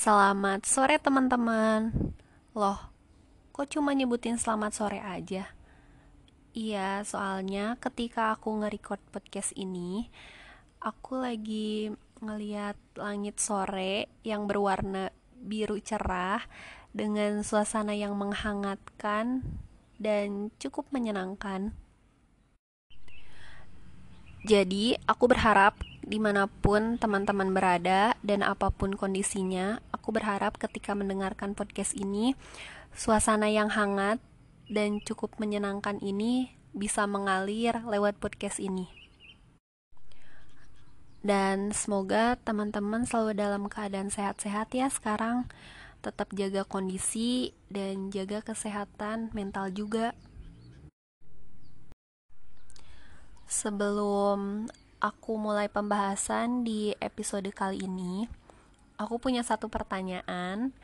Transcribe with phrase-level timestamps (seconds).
[0.00, 1.92] Selamat sore teman-teman
[2.56, 2.88] Loh,
[3.52, 5.52] kok cuma nyebutin selamat sore aja?
[6.56, 10.08] Iya, soalnya ketika aku nge-record podcast ini
[10.80, 16.48] Aku lagi ngeliat langit sore yang berwarna biru cerah
[16.96, 19.44] Dengan suasana yang menghangatkan
[20.00, 21.76] dan cukup menyenangkan
[24.48, 30.96] Jadi, aku berharap di mana pun teman-teman berada dan apa pun kondisinya, aku berharap ketika
[30.96, 32.34] mendengarkan podcast ini,
[32.96, 34.18] suasana yang hangat
[34.70, 38.88] dan cukup menyenangkan ini bisa mengalir lewat podcast ini.
[41.20, 45.44] Dan semoga teman-teman selalu dalam keadaan sehat-sehat ya sekarang.
[46.00, 50.16] Tetap jaga kondisi dan jaga kesehatan mental juga.
[53.44, 54.64] Sebelum
[55.00, 58.28] aku mulai pembahasan di episode kali ini,
[59.00, 60.76] aku punya satu pertanyaan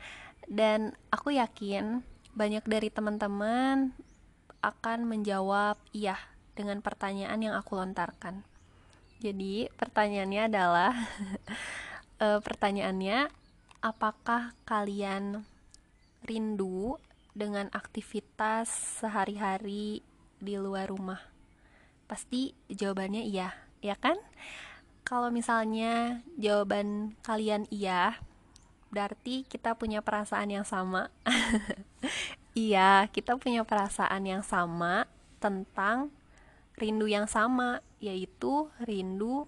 [0.49, 2.01] dan aku yakin
[2.33, 3.93] banyak dari teman-teman
[4.65, 6.17] akan menjawab iya
[6.57, 8.41] dengan pertanyaan yang aku lontarkan.
[9.21, 10.93] Jadi, pertanyaannya adalah
[12.21, 13.29] e, pertanyaannya
[13.85, 15.45] apakah kalian
[16.25, 16.97] rindu
[17.37, 20.01] dengan aktivitas sehari-hari
[20.41, 21.21] di luar rumah?
[22.09, 24.17] Pasti jawabannya iya, ya kan?
[25.07, 28.19] Kalau misalnya jawaban kalian iya,
[28.91, 31.07] berarti kita punya perasaan yang sama.
[32.57, 35.07] iya, kita punya perasaan yang sama
[35.39, 36.11] tentang
[36.75, 39.47] rindu yang sama, yaitu rindu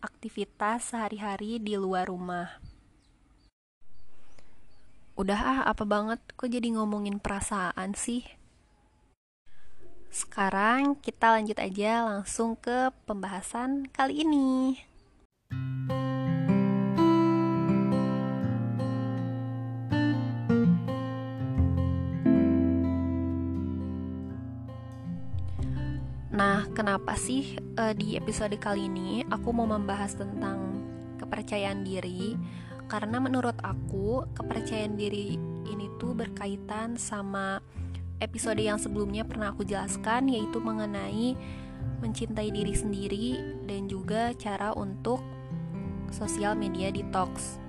[0.00, 2.58] aktivitas sehari-hari di luar rumah.
[5.16, 8.24] Udah ah, apa banget kok jadi ngomongin perasaan sih?
[10.16, 14.80] Sekarang kita lanjut aja langsung ke pembahasan kali ini.
[26.32, 30.80] Nah, kenapa sih uh, di episode kali ini aku mau membahas tentang
[31.20, 32.40] kepercayaan diri?
[32.88, 35.36] Karena menurut aku, kepercayaan diri
[35.68, 37.60] ini tuh berkaitan sama
[38.20, 41.36] episode yang sebelumnya pernah aku jelaskan yaitu mengenai
[42.00, 43.28] mencintai diri sendiri
[43.64, 45.20] dan juga cara untuk
[46.12, 47.60] sosial media detox.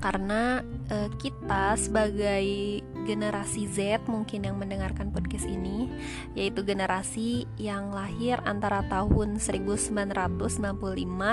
[0.00, 5.92] Karena e, kita sebagai generasi Z mungkin yang mendengarkan podcast ini
[6.32, 9.92] yaitu generasi yang lahir antara tahun 1995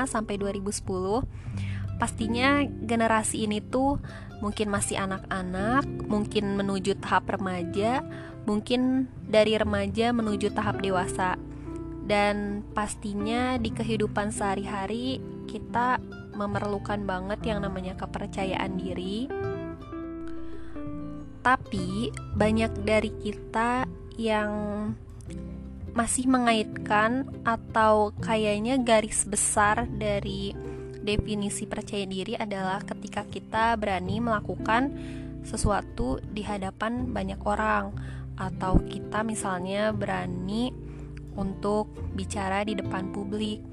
[0.08, 1.24] sampai 2010
[1.98, 3.98] pastinya generasi ini tuh
[4.40, 8.06] mungkin masih anak-anak, mungkin menuju tahap remaja,
[8.46, 11.36] mungkin dari remaja menuju tahap dewasa.
[12.08, 15.20] Dan pastinya di kehidupan sehari-hari
[15.50, 16.00] kita
[16.38, 19.28] memerlukan banget yang namanya kepercayaan diri.
[21.42, 24.52] Tapi banyak dari kita yang
[25.98, 30.54] masih mengaitkan atau kayaknya garis besar dari
[31.08, 34.92] definisi percaya diri adalah ketika kita berani melakukan
[35.48, 37.96] sesuatu di hadapan banyak orang
[38.36, 40.76] atau kita misalnya berani
[41.40, 43.64] untuk bicara di depan publik.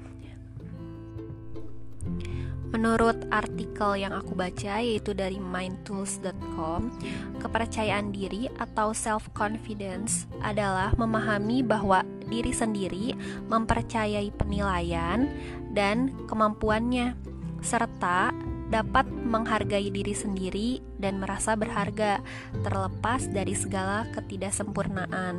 [2.71, 6.91] Menurut artikel yang aku baca yaitu dari mindtools.com,
[7.39, 13.13] kepercayaan diri atau self-confidence adalah memahami bahwa diri sendiri
[13.47, 15.29] mempercayai penilaian
[15.73, 17.15] dan kemampuannya
[17.61, 18.31] serta
[18.69, 22.21] dapat menghargai diri sendiri dan merasa berharga,
[22.65, 25.35] terlepas dari segala ketidaksempurnaan.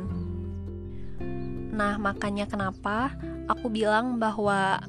[1.77, 3.13] Nah, makanya kenapa
[3.51, 4.81] aku bilang bahwa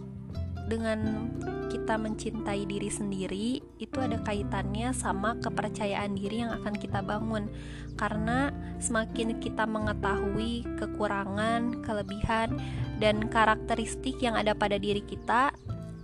[0.71, 1.29] dengan
[1.69, 7.53] kita mencintai diri sendiri itu ada kaitannya sama kepercayaan diri yang akan kita bangun
[8.01, 12.59] karena semakin kita mengetahui kekurangan, kelebihan
[12.99, 15.55] dan karakteristik yang ada pada diri kita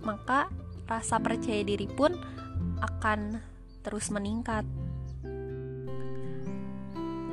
[0.05, 0.47] maka
[0.85, 2.13] rasa percaya diri pun
[2.79, 3.41] akan
[3.81, 4.63] terus meningkat.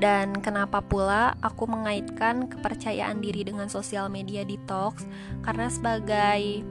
[0.03, 5.06] Dan kenapa pula aku mengaitkan kepercayaan diri dengan sosial media detox?
[5.47, 6.67] Karena sebagai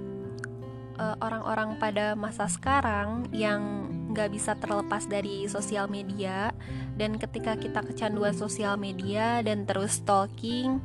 [1.00, 6.51] uh, orang-orang pada masa sekarang yang nggak bisa terlepas dari sosial media,
[6.99, 10.83] dan ketika kita kecanduan sosial media dan terus stalking,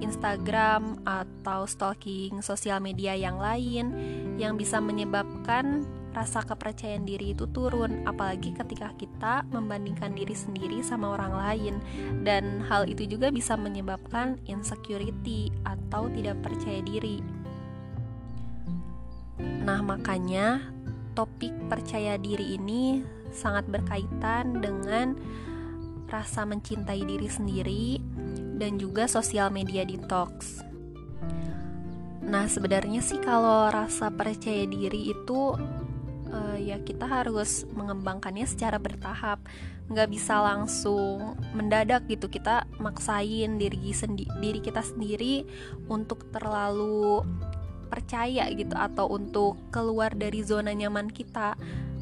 [0.00, 3.92] Instagram atau stalking sosial media yang lain
[4.36, 5.84] yang bisa menyebabkan
[6.14, 8.06] rasa kepercayaan diri itu turun.
[8.06, 11.74] Apalagi ketika kita membandingkan diri sendiri sama orang lain.
[12.22, 17.18] Dan hal itu juga bisa menyebabkan insecurity atau tidak percaya diri.
[19.42, 20.73] Nah, makanya
[21.14, 25.18] topik percaya diri ini sangat berkaitan dengan
[26.10, 27.98] rasa mencintai diri sendiri
[28.60, 30.62] dan juga sosial media detox.
[32.24, 35.58] Nah, sebenarnya sih kalau rasa percaya diri itu
[36.34, 39.42] uh, ya kita harus mengembangkannya secara bertahap
[39.84, 45.44] nggak bisa langsung mendadak gitu kita maksain diri sendi diri kita sendiri
[45.92, 47.20] untuk terlalu
[47.94, 51.54] percaya gitu atau untuk keluar dari zona nyaman kita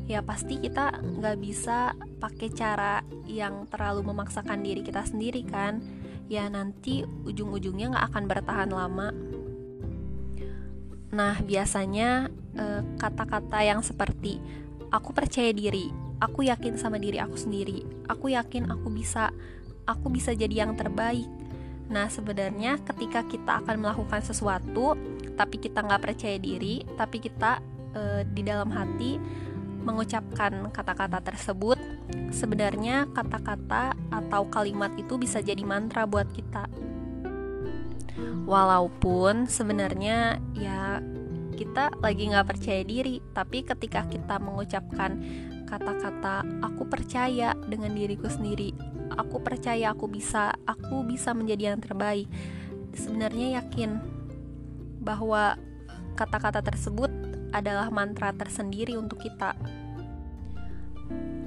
[0.08, 5.84] ya pasti kita nggak bisa pakai cara yang terlalu memaksakan diri kita sendiri kan.
[6.32, 9.08] Ya nanti ujung-ujungnya nggak akan bertahan lama.
[11.12, 14.40] Nah biasanya eh, kata-kata yang seperti
[14.92, 15.88] aku percaya diri
[16.22, 19.34] aku yakin sama diri aku sendiri aku yakin aku bisa
[19.90, 21.26] aku bisa jadi yang terbaik
[21.90, 24.94] nah sebenarnya ketika kita akan melakukan sesuatu
[25.34, 27.58] tapi kita nggak percaya diri tapi kita
[27.92, 29.18] e, di dalam hati
[29.82, 31.76] mengucapkan kata-kata tersebut
[32.30, 36.70] sebenarnya kata-kata atau kalimat itu bisa jadi mantra buat kita.
[38.46, 41.02] Walaupun sebenarnya ya
[41.54, 45.20] kita lagi nggak percaya diri tapi ketika kita mengucapkan
[45.68, 48.74] kata-kata aku percaya dengan diriku sendiri
[49.16, 52.28] aku percaya aku bisa aku bisa menjadi yang terbaik.
[52.92, 54.00] Sebenarnya yakin
[55.02, 55.56] bahwa
[56.14, 57.10] kata-kata tersebut
[57.52, 59.56] adalah mantra tersendiri untuk kita.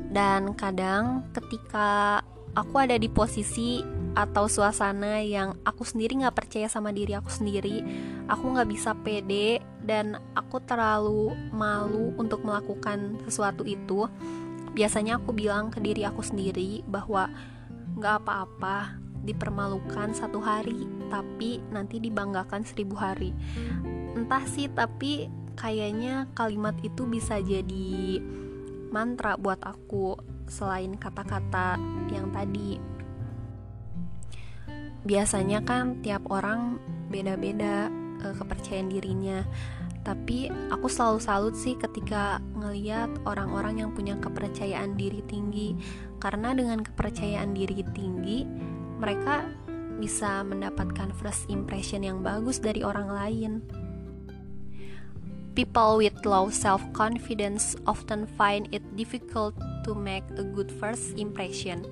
[0.10, 2.24] Dan kadang ketika
[2.56, 3.84] aku ada di posisi
[4.16, 7.84] atau suasana yang aku sendiri nggak percaya sama diri aku sendiri
[8.32, 14.08] aku nggak bisa pede dan aku terlalu malu untuk melakukan sesuatu itu
[14.72, 17.28] biasanya aku bilang ke diri aku sendiri bahwa
[17.96, 23.34] nggak apa-apa dipermalukan satu hari tapi nanti dibanggakan seribu hari.
[24.14, 28.22] Entah sih tapi kayaknya kalimat itu bisa jadi
[28.92, 31.80] mantra buat aku selain kata-kata
[32.14, 32.78] yang tadi.
[35.06, 37.90] Biasanya kan tiap orang beda-beda
[38.26, 39.46] uh, kepercayaan dirinya
[40.06, 45.74] tapi aku selalu salut sih ketika ngeliat orang-orang yang punya kepercayaan diri tinggi
[46.22, 48.46] karena dengan kepercayaan diri tinggi
[49.02, 49.50] mereka
[49.98, 53.66] bisa mendapatkan first impression yang bagus dari orang lain
[55.56, 59.56] People with low self-confidence often find it difficult
[59.88, 61.88] to make a good first impression.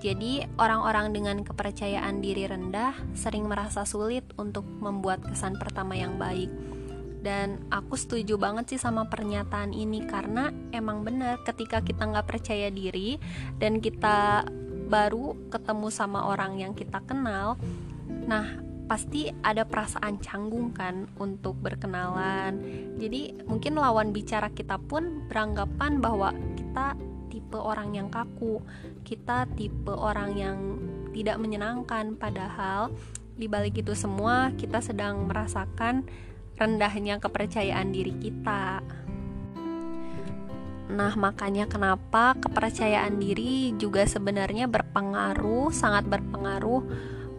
[0.00, 6.48] Jadi, orang-orang dengan kepercayaan diri rendah sering merasa sulit untuk membuat kesan pertama yang baik.
[7.22, 12.66] Dan aku setuju banget sih sama pernyataan ini karena emang benar ketika kita nggak percaya
[12.68, 13.16] diri
[13.62, 14.42] dan kita
[14.90, 17.56] baru ketemu sama orang yang kita kenal,
[18.26, 18.44] nah
[18.90, 22.60] pasti ada perasaan canggung kan untuk berkenalan.
[23.00, 26.98] Jadi mungkin lawan bicara kita pun beranggapan bahwa kita
[27.32, 28.60] tipe orang yang kaku,
[29.06, 30.58] kita tipe orang yang
[31.16, 32.92] tidak menyenangkan padahal
[33.32, 36.04] di balik itu semua kita sedang merasakan
[36.62, 38.78] rendahnya kepercayaan diri kita.
[40.92, 46.86] Nah, makanya kenapa kepercayaan diri juga sebenarnya berpengaruh, sangat berpengaruh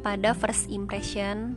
[0.04, 1.56] pada first impression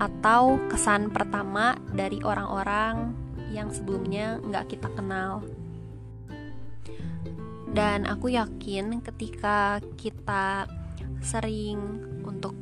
[0.00, 3.12] atau kesan pertama dari orang-orang
[3.52, 5.44] yang sebelumnya nggak kita kenal.
[7.76, 10.64] Dan aku yakin ketika kita
[11.20, 11.80] sering
[12.24, 12.56] untuk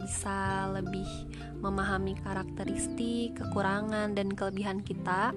[0.00, 1.33] bisa lebih
[1.64, 5.32] memahami karakteristik, kekurangan, dan kelebihan kita,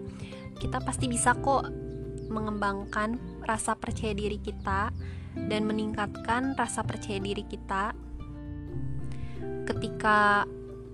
[0.60, 1.72] kita pasti bisa kok
[2.28, 3.16] mengembangkan
[3.48, 4.92] rasa percaya diri kita
[5.48, 7.96] dan meningkatkan rasa percaya diri kita.
[9.64, 10.44] Ketika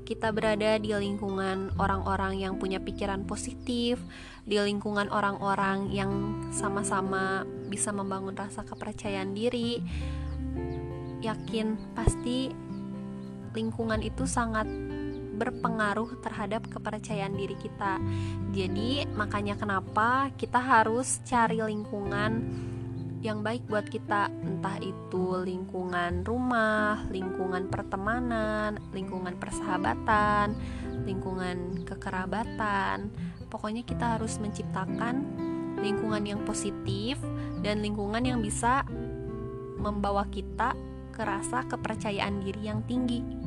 [0.04, 3.98] kita berada di lingkungan orang-orang yang punya pikiran positif,
[4.44, 6.12] di lingkungan orang-orang yang
[6.52, 9.80] sama-sama bisa membangun rasa kepercayaan diri,
[11.24, 12.52] yakin pasti
[13.56, 14.68] lingkungan itu sangat
[15.34, 17.98] berpengaruh terhadap kepercayaan diri kita.
[18.54, 22.32] Jadi, makanya kenapa kita harus cari lingkungan
[23.24, 30.52] yang baik buat kita, entah itu lingkungan rumah, lingkungan pertemanan, lingkungan persahabatan,
[31.08, 33.08] lingkungan kekerabatan.
[33.48, 35.24] Pokoknya kita harus menciptakan
[35.80, 37.16] lingkungan yang positif
[37.64, 38.84] dan lingkungan yang bisa
[39.80, 40.76] membawa kita
[41.16, 43.43] ke rasa kepercayaan diri yang tinggi.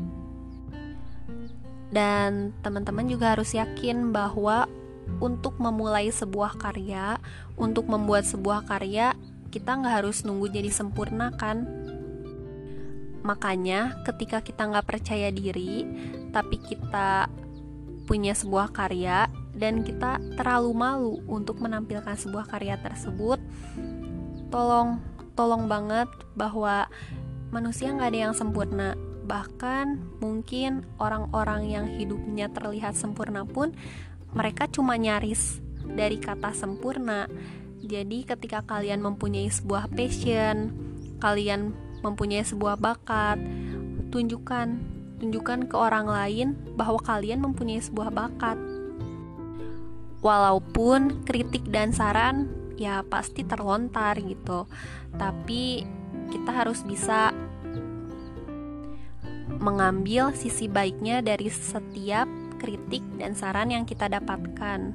[1.97, 4.69] Dan teman-teman juga harus yakin bahwa
[5.17, 7.17] untuk memulai sebuah karya,
[7.57, 9.17] untuk membuat sebuah karya,
[9.49, 11.65] kita nggak harus nunggu jadi sempurna kan
[13.27, 15.83] makanya ketika kita nggak percaya diri
[16.31, 17.27] tapi kita
[18.07, 19.27] punya sebuah karya
[19.57, 23.43] dan kita terlalu malu untuk menampilkan sebuah karya tersebut,
[24.53, 25.03] tolong
[25.35, 26.07] tolong banget
[26.39, 26.87] bahwa
[27.51, 28.95] manusia nggak ada yang sempurna.
[29.27, 33.75] Bahkan mungkin orang-orang yang hidupnya terlihat sempurna pun
[34.31, 37.27] mereka cuma nyaris dari kata sempurna.
[37.83, 40.75] Jadi ketika kalian mempunyai sebuah passion,
[41.19, 41.75] kalian
[42.07, 43.39] mempunyai sebuah bakat,
[44.15, 48.59] tunjukkan tunjukkan ke orang lain bahwa kalian mempunyai sebuah bakat.
[50.21, 54.69] Walaupun kritik dan saran ya pasti terlontar gitu.
[55.17, 55.87] Tapi
[56.29, 57.33] kita harus bisa
[59.59, 62.29] mengambil sisi baiknya dari setiap
[62.61, 64.93] kritik dan saran yang kita dapatkan.